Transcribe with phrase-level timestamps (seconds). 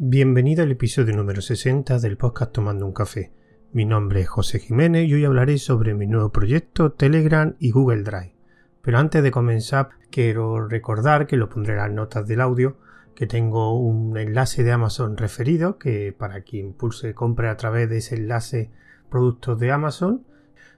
[0.00, 3.32] Bienvenido al episodio número 60 del podcast Tomando un Café.
[3.72, 8.04] Mi nombre es José Jiménez y hoy hablaré sobre mi nuevo proyecto Telegram y Google
[8.04, 8.32] Drive.
[8.80, 12.76] Pero antes de comenzar, quiero recordar que lo pondré en las notas del audio,
[13.16, 17.96] que tengo un enlace de Amazon referido, que para quien pulse compre a través de
[17.96, 18.70] ese enlace
[19.10, 20.24] productos de Amazon.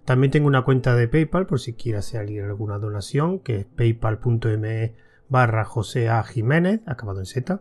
[0.06, 4.94] También tengo una cuenta de PayPal por si quiere hacer alguna donación, que es paypal.me
[5.28, 6.22] barra José A.
[6.22, 7.60] Jiménez, acabado en Z.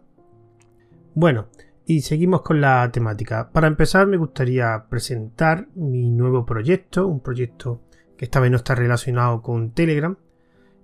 [1.13, 1.47] Bueno,
[1.85, 3.49] y seguimos con la temática.
[3.51, 7.81] Para empezar me gustaría presentar mi nuevo proyecto, un proyecto
[8.15, 10.15] que esta vez no está relacionado con Telegram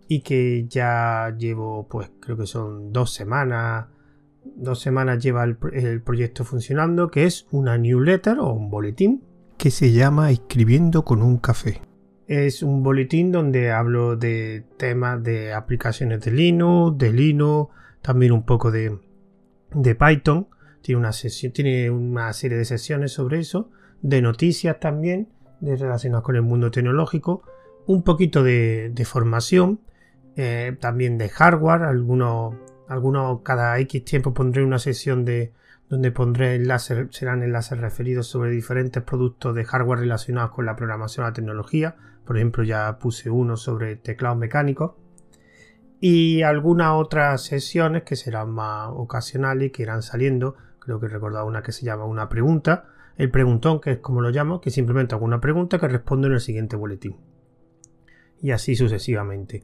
[0.07, 3.85] y que ya llevo pues creo que son dos semanas,
[4.55, 9.23] dos semanas lleva el, proyecto funcionando, que es una newsletter o un boletín
[9.57, 11.81] que se llama Escribiendo con un café.
[12.27, 18.43] Es un boletín donde hablo de temas de aplicaciones de Linux, de Linux, también un
[18.43, 18.97] poco de
[19.73, 20.47] de Python.
[20.81, 26.23] Tiene una, sesión, tiene una serie de sesiones sobre eso, de noticias también, de relacionadas
[26.23, 27.43] con el mundo tecnológico,
[27.87, 29.79] un poquito de, formación,
[30.35, 32.55] eh, también de hardware, algunos,
[32.87, 35.53] algunos cada X tiempo pondré una sesión de
[35.89, 41.25] donde pondré enlaces, serán enlaces referidos sobre diferentes productos de hardware relacionados con la programación
[41.25, 41.95] a la tecnología.
[42.25, 44.93] Por ejemplo, ya puse uno sobre teclados mecánicos
[45.99, 50.55] y algunas otras sesiones que serán más ocasionales que irán saliendo.
[50.79, 52.85] Creo que he recordado una que se llama una pregunta,
[53.17, 56.33] el preguntón, que es como lo llamo, que simplemente hago una pregunta que respondo en
[56.33, 57.15] el siguiente boletín.
[58.41, 59.63] Y así sucesivamente.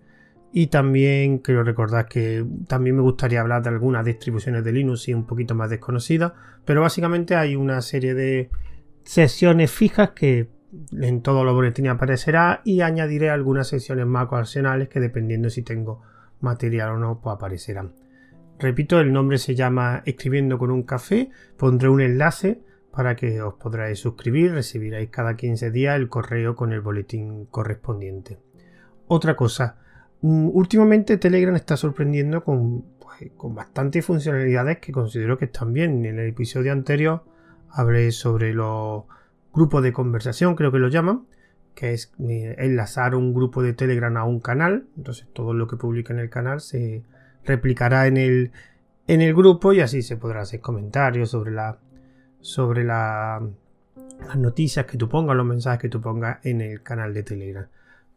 [0.54, 5.14] Y también quiero recordar que también me gustaría hablar de algunas distribuciones de Linux y
[5.14, 6.34] un poquito más desconocidas,
[6.66, 8.50] pero básicamente hay una serie de
[9.04, 10.50] sesiones fijas que
[10.92, 16.02] en todos los boletines aparecerá y añadiré algunas sesiones más ocasionales que dependiendo si tengo
[16.42, 17.94] material o no, pues aparecerán.
[18.59, 21.30] Repito, el nombre se llama Escribiendo con un café.
[21.58, 22.61] Pondré un enlace
[22.92, 24.52] para que os podráis suscribir.
[24.52, 28.38] Recibiréis cada 15 días el correo con el boletín correspondiente.
[29.08, 29.77] Otra cosa,
[30.21, 36.05] mm, últimamente Telegram está sorprendiendo con, pues, con bastantes funcionalidades que considero que están bien.
[36.05, 37.23] En el episodio anterior
[37.70, 39.05] hablé sobre los
[39.54, 41.26] grupos de conversación, creo que lo llaman
[41.76, 44.86] que es eh, enlazar un grupo de Telegram a un canal.
[44.98, 47.04] Entonces todo lo que publique en el canal se
[47.45, 48.52] replicará en el,
[49.08, 51.80] en el grupo y así se podrá hacer comentarios sobre la
[52.42, 53.42] sobre la,
[54.26, 57.67] las noticias que tú pongas, los mensajes que tú pongas en el canal de Telegram.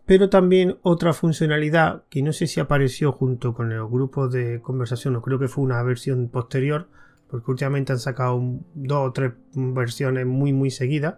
[0.06, 5.16] Pero también otra funcionalidad que no sé si apareció junto con el grupo de conversación
[5.16, 6.88] o creo que fue una versión posterior,
[7.30, 8.40] porque últimamente han sacado
[8.74, 11.16] dos o tres versiones muy muy seguidas,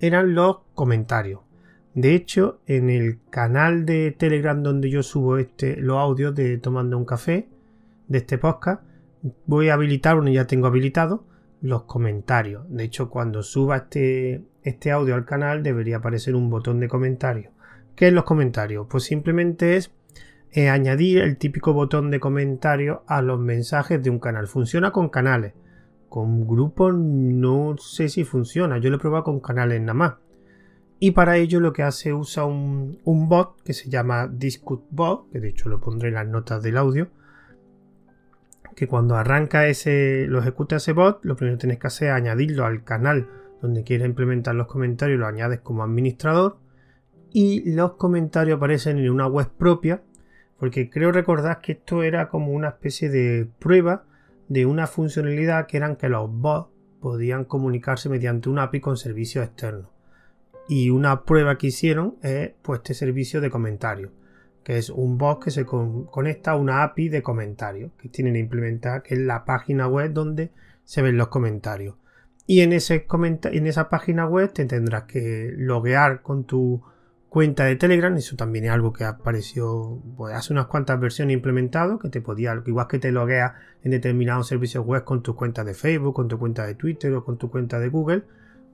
[0.00, 1.40] eran los comentarios.
[1.94, 6.96] De hecho, en el canal de Telegram donde yo subo este, los audios de Tomando
[6.96, 7.48] un Café,
[8.08, 8.82] de este podcast,
[9.46, 11.24] voy a habilitar, uno ya tengo habilitado,
[11.60, 12.64] los comentarios.
[12.68, 17.52] De hecho, cuando suba este, este audio al canal debería aparecer un botón de comentarios.
[17.94, 18.86] ¿Qué es los comentarios?
[18.88, 19.92] Pues simplemente es
[20.52, 24.46] eh, añadir el típico botón de comentarios a los mensajes de un canal.
[24.46, 25.52] Funciona con canales.
[26.08, 28.78] Con grupos no sé si funciona.
[28.78, 30.14] Yo lo he probado con canales nada más.
[31.00, 35.48] Y para ello lo que hace usa un, bot que se llama DiscutBot, que de
[35.48, 37.08] hecho lo pondré en las notas del audio.
[38.74, 42.14] Que cuando arranca ese, lo ejecuta ese bot, lo primero que tienes que hacer es
[42.14, 43.28] añadirlo al canal
[43.60, 46.58] donde quieres implementar los comentarios, lo añades como administrador.
[47.30, 50.02] Y los comentarios aparecen en una web propia,
[50.58, 54.04] porque creo recordar que esto era como una especie de prueba
[54.48, 56.70] de una funcionalidad que eran que los bots
[57.00, 59.97] podían comunicarse mediante un API con servicios externos.
[60.68, 64.12] Y una prueba que hicieron es pues, este servicio de comentarios,
[64.62, 68.40] que es un bot que se conecta a una API de comentarios que tienen que
[68.40, 70.50] implementar, que es la página web donde
[70.84, 71.96] se ven los comentarios.
[72.46, 73.06] Y en, ese
[73.52, 76.82] en esa página web te tendrás que loguear con tu
[77.28, 78.16] cuenta de Telegram.
[78.16, 81.98] Eso también es algo que apareció pues, hace unas cuantas versiones implementado.
[81.98, 83.52] Que te podía, igual que te logueas
[83.82, 87.22] en determinados servicios web con tu cuenta de Facebook, con tu cuenta de Twitter o
[87.22, 88.24] con tu cuenta de Google,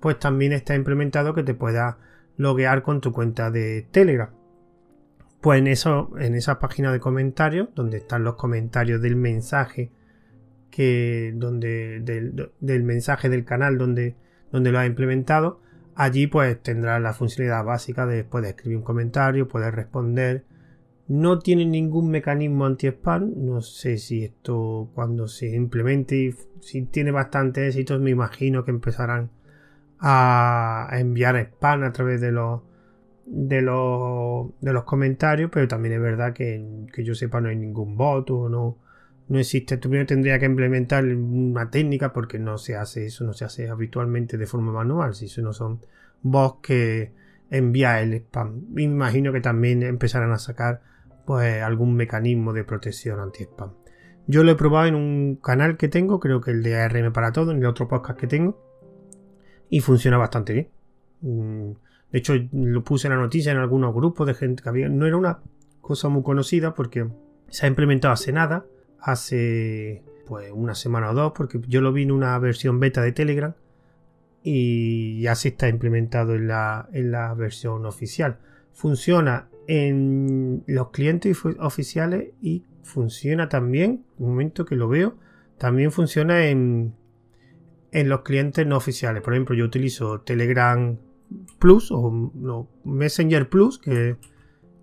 [0.04, 1.96] pues también está implementado que te pueda
[2.36, 4.28] loguear con tu cuenta de Telegram.
[5.40, 9.92] Pues en, eso, en esa página de comentarios, donde están los comentarios del mensaje
[10.70, 14.14] que donde del, mensaje del canal donde,
[14.52, 15.62] donde lo ha implementado,
[15.94, 20.44] allí pues tendrás la funcionalidad básica de de escribir un comentario, puedes responder.
[21.08, 23.32] No tiene ningún mecanismo anti-spam.
[23.36, 29.30] No sé si esto cuando se implemente si tiene bastante éxito, me imagino que empezarán
[30.06, 32.60] a enviar spam a través de los
[33.26, 37.56] de los, de los comentarios, pero también es verdad que, que yo sepa no hay
[37.56, 38.78] ningún bot o no,
[39.28, 39.78] no existe.
[39.78, 44.36] Primero tendría que implementar una técnica porque no se hace eso, no se hace habitualmente
[44.36, 45.14] de forma manual.
[45.14, 45.80] Si eso no son
[46.20, 47.12] bots que
[47.50, 48.66] envía el spam.
[48.70, 50.82] Me imagino que también empezarán a sacar
[51.24, 53.72] pues algún mecanismo de protección anti-spam.
[54.26, 57.32] Yo lo he probado en un canal que tengo, creo que el de ARM para
[57.32, 58.58] todo, en el otro podcast que tengo,
[59.70, 60.68] y funciona bastante bien.
[61.20, 61.72] Mm,
[62.12, 64.88] de hecho, lo puse en la noticia en algunos grupos de gente que había.
[64.88, 65.40] No era una
[65.80, 67.08] cosa muy conocida porque
[67.48, 68.66] se ha implementado hace nada,
[69.00, 73.12] hace pues una semana o dos, porque yo lo vi en una versión beta de
[73.12, 73.54] Telegram
[74.42, 78.38] y ya se está implementado en la, en la versión oficial.
[78.72, 85.16] Funciona en los clientes oficiales y funciona también, un momento que lo veo,
[85.58, 86.94] también funciona en,
[87.94, 89.22] en los clientes no oficiales.
[89.22, 90.98] Por ejemplo, yo utilizo Telegram
[91.60, 94.16] Plus o Messenger Plus, que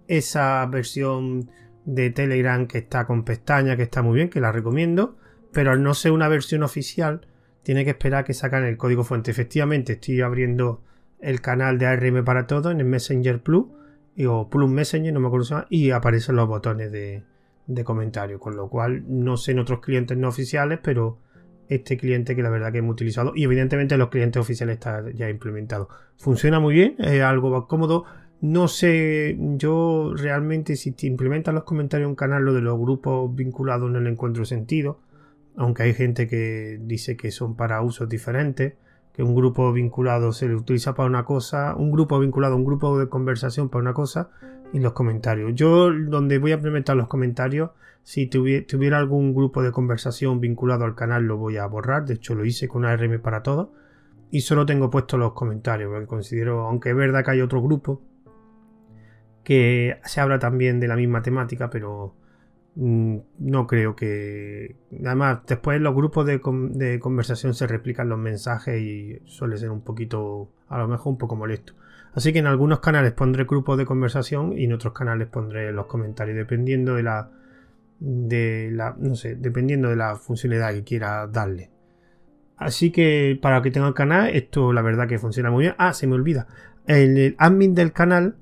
[0.08, 1.52] esa versión
[1.84, 5.18] de Telegram que está con pestaña, que está muy bien, que la recomiendo,
[5.52, 7.28] pero al no ser una versión oficial,
[7.64, 9.30] tiene que esperar que sacan el código fuente.
[9.30, 10.82] Efectivamente, estoy abriendo
[11.20, 13.66] el canal de ARM para todo en el Messenger Plus
[14.26, 17.24] o Plus Messenger, no me acuerdo y aparecen los botones de,
[17.68, 21.20] de comentario, con lo cual no sé en otros clientes no oficiales, pero
[21.72, 25.30] este cliente que la verdad que hemos utilizado y evidentemente los clientes oficiales está ya
[25.30, 25.88] implementado.
[26.18, 28.04] Funciona muy bien, es algo cómodo.
[28.42, 32.78] No sé, yo realmente si te implementan los comentarios en un canal, lo de los
[32.78, 35.00] grupos vinculados no le encuentro sentido,
[35.56, 38.74] aunque hay gente que dice que son para usos diferentes
[39.14, 42.66] que un grupo vinculado se le utiliza para una cosa, un grupo vinculado a un
[42.66, 44.30] grupo de conversación para una cosa
[44.74, 45.54] y los comentarios.
[45.56, 47.72] Yo donde voy a implementar los comentarios,
[48.04, 52.36] si tuviera, algún grupo de conversación vinculado al canal lo voy a borrar, de hecho
[52.36, 53.74] lo hice con ARM para todo
[54.32, 58.02] y solo tengo puesto los comentarios, porque considero, aunque es verdad que hay otro grupo
[59.44, 62.16] que se habla también de la misma temática, pero
[62.76, 64.76] Mm, no creo que.
[65.06, 66.40] Además, después los grupos de,
[67.00, 71.36] conversación se replican los mensajes y suele ser un poquito, a lo mejor un poco
[71.36, 71.74] molesto.
[72.14, 75.86] Así que en algunos canales pondré grupos de conversación y en otros canales pondré los
[75.86, 77.30] comentarios, dependiendo de la.
[78.00, 78.96] de la.
[78.98, 81.70] no sé, dependiendo de la funcionalidad que quiera darle.
[82.58, 85.76] Así que para que tenga el canal, esto la verdad que funciona muy bien.
[85.78, 86.48] Ah, se me olvida.
[86.86, 88.36] el admin del canal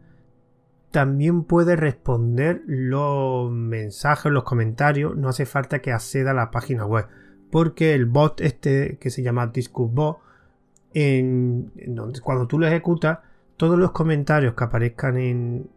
[0.92, 5.16] también puede responder los mensajes, los comentarios.
[5.16, 7.06] No hace falta que acceda a la página web.
[7.52, 10.20] Porque el bot este que se llama DiscusBot,
[10.94, 11.72] en,
[12.24, 13.20] cuando tú lo ejecutas,
[13.60, 15.70] todos los comentarios que aparezcan en,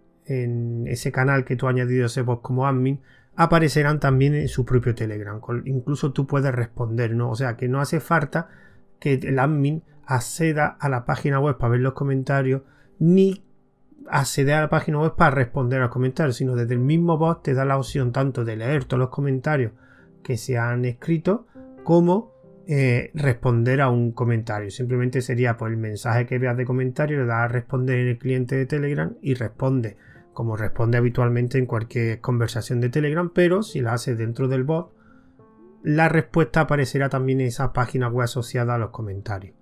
[0.87, 3.00] ese canal que tú has añadido ese bot como admin
[3.34, 5.40] aparecerán también en su propio Telegram.
[5.64, 7.29] Incluso tú puedes responder, ¿no?
[7.31, 8.49] O sea que no hace falta
[9.00, 12.62] que el admin acceda a la página web para ver los comentarios
[13.00, 13.44] ni
[14.08, 17.43] acceder a la página web para responder a los comentarios, sino desde el mismo bot
[17.43, 19.73] te da la opción tanto de leer todos los comentarios
[20.23, 21.49] que se han escrito
[21.82, 22.31] como
[22.67, 24.70] eh, responder a un comentario.
[24.70, 28.19] Simplemente sería pues el mensaje que veas de comentario, le das a responder en el
[28.19, 29.97] cliente de Telegram y responde
[30.32, 34.93] como responde habitualmente en cualquier conversación de Telegram, pero si la haces dentro del bot,
[35.82, 39.55] la respuesta aparecerá también en esa página web asociada a los comentarios.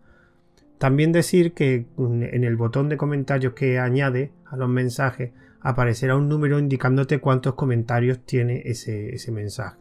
[0.78, 6.28] También decir que en el botón de comentarios que añade a los mensajes aparecerá un
[6.28, 9.79] número indicándote cuántos comentarios tiene ese, mensaje.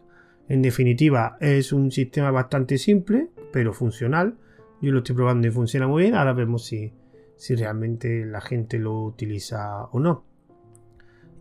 [0.50, 4.36] En definitiva, es un sistema bastante simple, pero funcional.
[4.82, 6.16] Yo lo estoy probando y funciona muy bien.
[6.16, 6.92] Ahora vemos si,
[7.38, 10.26] si realmente la gente lo utiliza o no.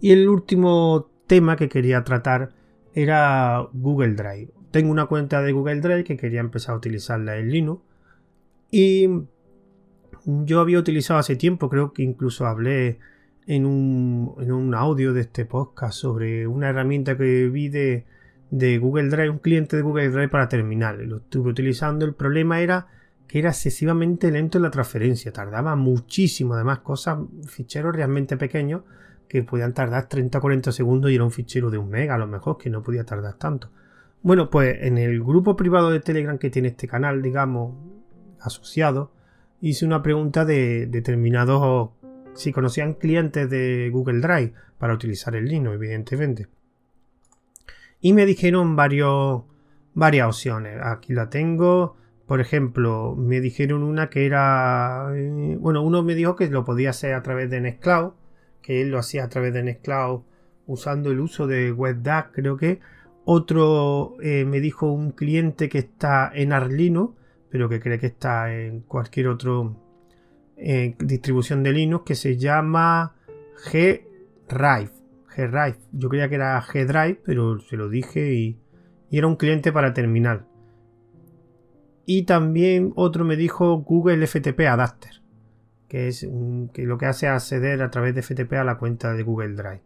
[0.01, 2.51] Y el último tema que quería tratar
[2.93, 4.51] era Google Drive.
[4.71, 7.83] Tengo una cuenta de Google Drive que quería empezar a utilizarla en Linux.
[8.71, 9.09] Y
[10.25, 12.99] yo había utilizado hace tiempo, creo que incluso hablé
[13.47, 18.05] en un, en un audio de este podcast sobre una herramienta que vi de,
[18.51, 21.07] de Google Drive, un cliente de Google Drive para terminales.
[21.07, 22.05] Lo estuve utilizando.
[22.05, 22.87] El problema era
[23.27, 25.33] que era excesivamente lento en la transferencia.
[25.33, 26.55] Tardaba muchísimo.
[26.55, 28.83] Además, cosas, ficheros realmente pequeños
[29.29, 32.19] que podían tardar 30 o 40 segundos y era un fichero de un mega a
[32.19, 33.71] lo mejor que no podía tardar tanto.
[34.23, 37.75] Bueno, pues en el grupo privado de Telegram que tiene este canal, digamos,
[38.41, 39.13] asociado,
[39.61, 41.91] hice una pregunta de determinados
[42.35, 46.47] si conocían clientes de Google Drive para utilizar el Linux, evidentemente.
[48.01, 50.79] Y me dijeron varias opciones.
[50.83, 51.97] Aquí la tengo.
[52.27, 55.11] Por ejemplo, me dijeron una que era.
[55.15, 58.13] Eh, bueno, uno me dijo que lo podía hacer a través de Nextcloud.
[58.63, 60.23] Que él lo hacía a través de Nextcloud
[60.67, 62.81] usando el uso de WebDAV, creo que.
[63.25, 67.19] Otro eh, me dijo un cliente que está en Arlino
[67.51, 69.53] pero que cree que está en cualquier otra
[70.57, 73.15] eh, distribución de Linux que se llama
[73.71, 74.98] G-Drive.
[75.39, 75.79] G-Drive.
[75.93, 78.59] Yo creía que era G-Drive, pero se lo dije y,
[79.11, 80.47] era un cliente para terminal.
[82.05, 85.23] Y también otro me dijo Google FTP Adapter,
[85.89, 86.27] que es
[86.73, 89.55] que lo que hace es acceder a través de FTP a la cuenta de Google
[89.55, 89.83] Drive.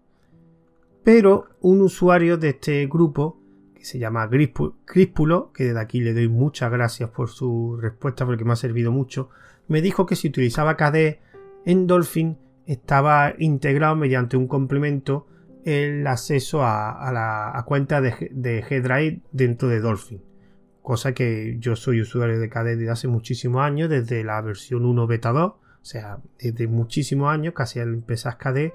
[1.05, 3.41] Pero un usuario de este grupo,
[3.75, 4.29] que se llama
[4.85, 8.93] Crispulo, que desde aquí le doy muchas gracias por su respuesta porque me ha servido
[8.93, 9.31] mucho,
[9.69, 11.21] me dijo que si utilizaba KDE
[11.65, 15.27] en Dolphin estaba integrado mediante un complemento
[15.65, 20.21] el acceso a, la cuenta de, de G-Drive dentro de Dolphin.
[20.83, 25.07] Cosa que yo soy usuario de KDE desde hace muchísimos años, desde la versión 1
[25.07, 25.53] beta 2,
[25.83, 28.75] o sea, desde muchísimos años, casi al empezar KDE.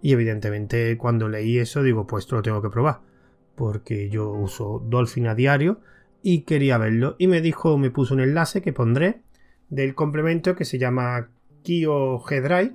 [0.00, 3.00] Y evidentemente cuando leí eso digo, pues esto lo tengo que probar.
[3.54, 5.80] Porque yo uso Dolphin a diario
[6.22, 7.16] y quería verlo.
[7.18, 9.20] Y me dijo, me puso un enlace que pondré
[9.68, 11.28] del complemento que se llama
[11.62, 12.74] Kio G-Drive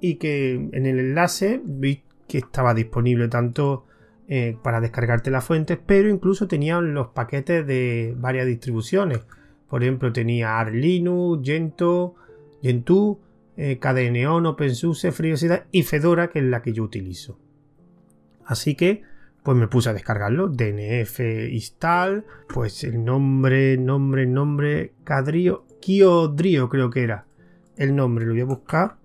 [0.00, 3.84] y que en el enlace vi que estaba disponible tanto
[4.26, 9.20] eh, para descargarte las fuentes, pero incluso tenían los paquetes de varias distribuciones.
[9.68, 12.14] Por ejemplo, tenía Arch Linux, Gentoo,
[12.62, 13.20] Gentoo
[13.58, 17.38] eh, OpenSUSE, FreeBSD y Fedora, que es la que yo utilizo.
[18.46, 19.02] Así que,
[19.42, 20.48] pues me puse a descargarlo.
[20.48, 21.20] DNF
[21.50, 27.26] install, pues el nombre, nombre, nombre, Cadrio, Kiodrio creo que era
[27.76, 28.96] el nombre, lo voy a buscar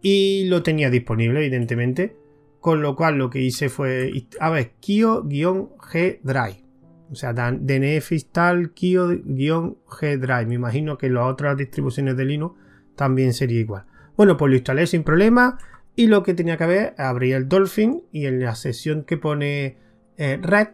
[0.00, 2.27] y lo tenía disponible, evidentemente.
[2.60, 6.64] Con lo cual lo que hice fue, a ver, Kio-G Drive.
[7.10, 10.46] O sea, DNF install Kio-G Drive.
[10.46, 12.56] Me imagino que las otras distribuciones de Linux
[12.96, 13.84] también sería igual.
[14.16, 15.58] Bueno, pues lo instalé sin problema.
[15.94, 19.78] Y lo que tenía que ver, abría el Dolphin y en la sesión que pone
[20.16, 20.68] eh, Red,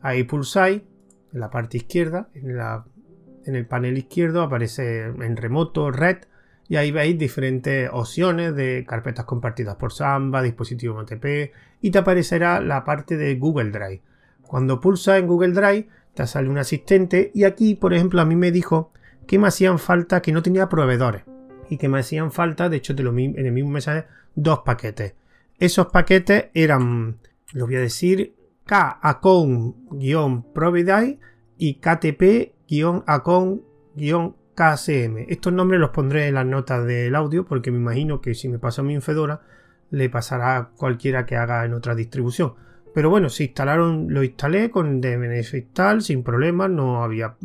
[0.00, 0.82] ahí pulsáis,
[1.32, 6.18] en la parte izquierda, en el panel izquierdo aparece en remoto Red
[6.68, 12.60] y ahí veis diferentes opciones de carpetas compartidas por Samba, dispositivo MTP y te aparecerá
[12.60, 14.02] la parte de Google Drive.
[14.42, 18.36] Cuando pulsas en Google Drive te sale un asistente y aquí por ejemplo a mí
[18.36, 18.92] me dijo
[19.26, 21.22] que me hacían falta, que no tenía proveedores
[21.70, 25.14] y que me hacían falta, de hecho te lo, en el mismo mensaje, dos paquetes.
[25.58, 27.18] Esos paquetes eran,
[27.52, 28.34] lo voy a decir,
[28.64, 31.18] K-Account-Providai
[31.56, 33.62] y KTP-Account
[34.58, 35.26] KCM.
[35.28, 38.58] Estos nombres los pondré en las notas del audio porque me imagino que si me
[38.58, 39.40] pasa a mí en Fedora
[39.90, 42.54] le pasará a cualquiera que haga en otra distribución.
[42.92, 47.36] Pero bueno, se instalaron, lo instalé con DNS install sin problemas, no había,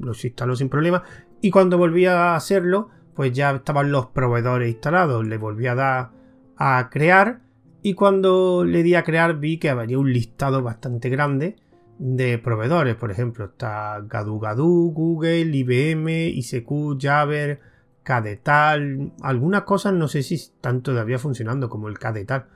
[0.00, 1.02] los instaló sin problemas
[1.40, 6.10] y cuando volví a hacerlo, pues ya estaban los proveedores instalados, le volví a dar
[6.56, 7.42] a crear
[7.80, 11.54] y cuando le di a crear vi que había un listado bastante grande
[11.98, 12.94] de proveedores.
[12.96, 17.60] Por ejemplo, está Gadu Gadu, Google, IBM, ICQ, Jabber,
[18.02, 19.12] Cadetal.
[19.22, 22.46] Algunas cosas no sé si están todavía funcionando, como el Cadetal.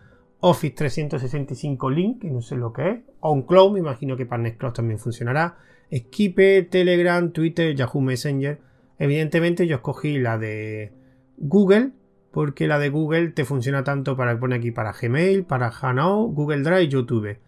[0.40, 3.00] Office 365 Link, que no sé lo que es.
[3.20, 5.58] OnCloud, me imagino que para Nextcloud también funcionará.
[5.94, 8.58] Skype, Telegram, Twitter, Yahoo Messenger.
[8.98, 10.92] Evidentemente yo escogí la de
[11.36, 11.90] Google,
[12.30, 16.62] porque la de Google te funciona tanto para poner aquí para Gmail, para Hangout, Google
[16.62, 17.38] Drive YouTube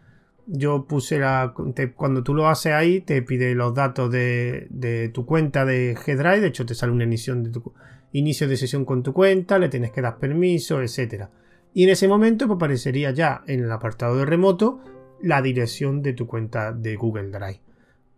[0.47, 1.55] yo puse la.
[1.95, 6.41] cuando tú lo haces ahí, te pide los datos de, tu cuenta de G-Drive.
[6.41, 7.73] De hecho, te sale una emisión de tu
[8.13, 11.27] inicio de sesión con tu cuenta, le tienes que dar permiso, etc.
[11.75, 14.81] Y en ese momento pues, aparecería ya en el apartado de remoto
[15.23, 17.61] la dirección de tu cuenta de Google Drive.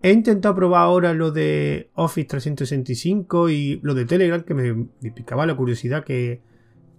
[0.03, 5.47] He intentado probar ahora lo de Office 365 y lo de Telegram, que me, picaba
[5.47, 6.43] la curiosidad que,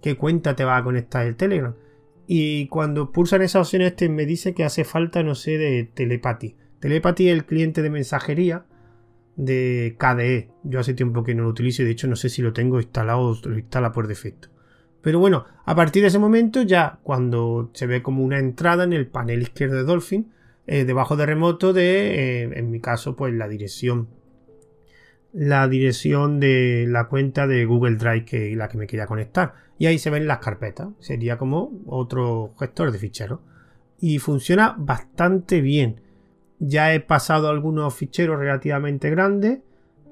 [0.02, 1.74] qué cuenta te va a conectar el Telegram.
[2.26, 6.56] Y cuando pulsan esas opciones te me dice que hace falta, no sé, de Telepathy.
[6.80, 8.66] Telepathy es el cliente de mensajería
[9.36, 10.50] de KDE.
[10.64, 12.80] Yo hace tiempo que no lo utilizo y de hecho no sé si lo tengo
[12.80, 14.48] instalado o lo instala por defecto.
[15.02, 18.92] Pero bueno, a partir de ese momento ya cuando se ve como una entrada en
[18.92, 20.32] el panel izquierdo de Dolphin,
[20.66, 24.08] eh, debajo de remoto de, eh, en mi caso, pues la dirección
[25.36, 29.52] la dirección de la cuenta de Google Drive que la que me quería conectar.
[29.78, 30.88] Y ahí se ven las carpetas.
[30.98, 33.40] Sería como otro gestor de ficheros.
[34.00, 36.00] Y funciona bastante bien.
[36.58, 39.58] Ya he pasado algunos ficheros relativamente grandes.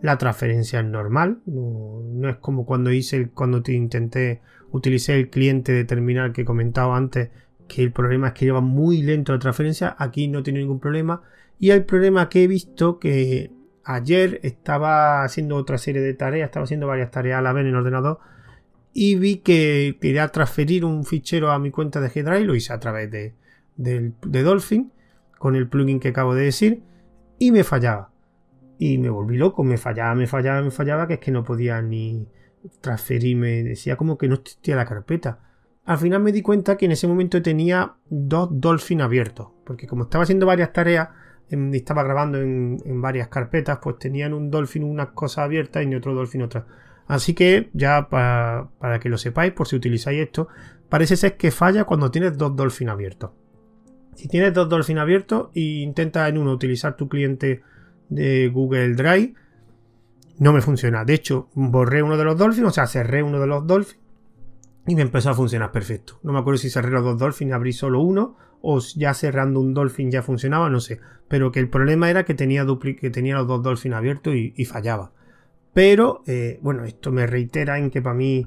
[0.03, 1.39] La transferencia es normal.
[1.47, 6.43] No, es como cuando hice el, cuando te intenté utilicé el cliente de terminal que
[6.43, 7.31] he comentado antes.
[7.67, 9.97] Que el problema es que lleva muy lento la transferencia.
[9.99, 11.23] Aquí no tiene ningún problema.
[11.59, 13.51] Y el problema que he visto que
[13.85, 17.69] ayer estaba haciendo otra serie de tareas, estaba haciendo varias tareas a la vez en
[17.69, 18.19] el ordenador
[18.95, 22.79] y vi que quería transferir un fichero a mi cuenta de G-Drive, lo hice a
[22.79, 23.35] través de,
[24.23, 24.93] Dolphin
[25.39, 26.83] con el plugin que acabo de decir
[27.39, 28.13] y me fallaba.
[28.79, 31.83] Y me volví loco, me fallaba, me fallaba, me fallaba, que es que no podía
[31.83, 32.29] ni
[32.81, 35.41] transferirme, decía como que no existía la carpeta.
[35.85, 40.05] Al final me di cuenta que en ese momento tenía dos Dolphin abiertos, porque como
[40.05, 41.09] estaba haciendo varias tareas,
[41.49, 46.15] estaba grabando en, varias carpetas, pues tenían un Dolphin unas cosas abiertas y en otro
[46.15, 46.65] Dolphin otras.
[47.07, 50.49] Así que ya para, para, que lo sepáis, por si utilizáis esto,
[50.89, 53.31] parece ser que falla cuando tienes dos Dolphin abiertos.
[54.15, 57.63] Si tienes dos Dolphin abiertos e intentas en uno utilizar tu cliente
[58.09, 59.35] de Google Drive,
[60.39, 61.05] no me funciona.
[61.05, 64.04] De hecho, borré uno de los Dolphin, o sea, cerré uno de los Dolphin
[64.87, 66.19] y me empezó a funcionar perfecto.
[66.23, 69.61] No me acuerdo si cerré los dos Dolphin y abrí solo uno o ya cerrando
[69.61, 71.01] un Dolphin ya funcionaba, no sé.
[71.29, 72.65] Pero que el problema era que tenía,
[72.99, 75.13] que tenía los dos Dolphin abiertos y, fallaba.
[75.73, 78.47] Pero, eh, bueno, esto me reitera en que para mí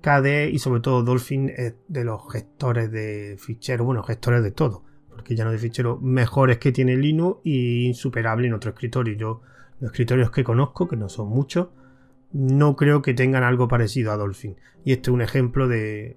[0.00, 4.84] KDE y sobre todo Dolphin es de los gestores de ficheros, bueno, gestores de todo.
[5.08, 9.16] Porque ya no de ficheros mejores que tiene Linux y insuperable en otro escritorio.
[9.16, 9.42] Yo,
[9.78, 11.68] los escritorios que conozco, que no son muchos,
[12.32, 14.56] no creo que tengan algo parecido a Dolphin.
[14.84, 16.16] Y este es un ejemplo de,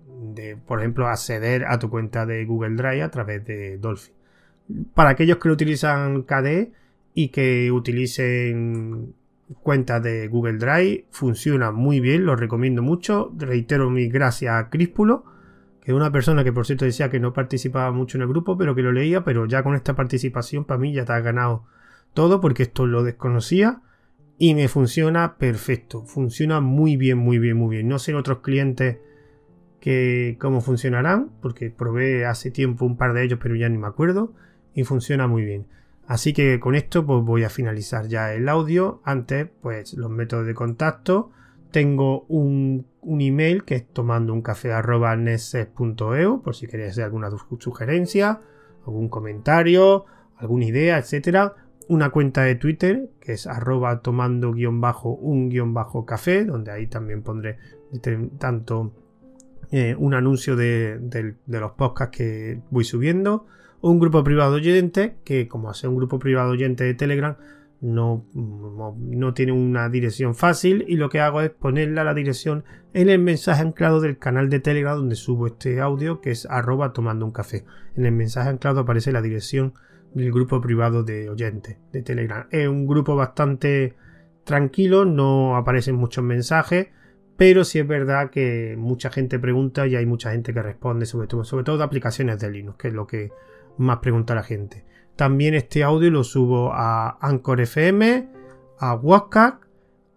[0.65, 4.13] por ejemplo, acceder a tu cuenta de Google Drive a través de Dolphin.
[4.93, 6.72] Para aquellos que lo utilizan KDE
[7.13, 9.13] y que utilicen
[9.62, 13.31] cuentas de Google Drive, funciona muy bien, lo recomiendo mucho.
[13.38, 15.25] Reitero mis gracias a Críspulo,
[15.81, 18.57] que es una persona que por cierto decía que no participaba mucho en el grupo,
[18.57, 21.65] pero que lo leía, pero ya con esta participación para mí ya te has ganado
[22.13, 23.81] todo porque esto lo desconocía
[24.38, 26.04] y me funciona perfecto.
[26.04, 27.88] Funciona muy bien, muy bien, muy bien.
[27.88, 28.98] No sé en otros clientes
[29.80, 33.88] que cómo funcionarán, porque probé hace tiempo un par de ellos, pero ya ni me
[33.88, 34.34] acuerdo.
[34.74, 35.68] Y funciona muy bien.
[36.06, 39.01] Así que con esto pues voy a finalizar ya el audio.
[39.06, 41.32] Antes, pues los métodos de contacto.
[41.72, 44.72] Tengo un, email que es tomando un café
[46.44, 48.42] por si queréis hacer alguna sugerencia,
[48.86, 50.06] algún comentario,
[50.38, 55.74] alguna idea, etcétera una cuenta de Twitter que es arroba tomando guion bajo un guion
[55.74, 57.58] bajo café, donde ahí también pondré
[58.39, 58.94] tanto
[59.72, 61.00] eh, un anuncio de,
[61.48, 63.46] los podcasts que voy subiendo,
[63.82, 67.38] un grupo privado oyente, que como hace un grupo privado oyente de Telegram,
[67.82, 73.09] no, no, tiene una dirección fácil y lo que hago es ponerle la dirección en
[73.09, 77.25] el mensaje anclado del canal de Telegram donde subo este audio que es arroba tomando
[77.25, 77.66] un café.
[77.96, 79.74] En el mensaje anclado aparece la dirección
[80.16, 82.48] del grupo privado de oyentes de Telegram.
[82.50, 83.94] Es un grupo bastante
[84.44, 86.88] tranquilo, no aparecen muchos mensajes,
[87.38, 91.28] pero sí es verdad que mucha gente pregunta y hay mucha gente que responde, sobre
[91.28, 93.32] todo, sobre todo de aplicaciones de Linux, que es lo que
[93.78, 94.86] más pregunta la gente.
[95.18, 98.30] También este audio lo subo a Anchor FM,
[98.80, 99.62] a WhatsApp,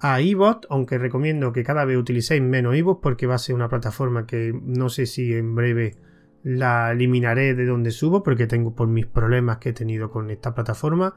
[0.01, 3.69] a iBot, aunque recomiendo que cada vez utilicéis menos iBot porque va a ser una
[3.69, 5.97] plataforma que no sé si en breve
[6.43, 10.55] la eliminaré de donde subo porque tengo por mis problemas que he tenido con esta
[10.55, 11.17] plataforma.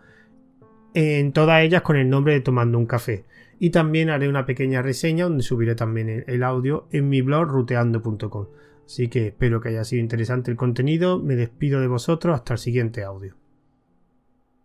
[0.93, 3.25] En todas ellas con el nombre de Tomando un Café.
[3.59, 8.47] Y también haré una pequeña reseña donde subiré también el, audio en mi blog ruteando.com.
[8.85, 11.19] Así que espero que haya sido interesante el contenido.
[11.19, 13.40] Me despido de vosotros hasta el siguiente audio.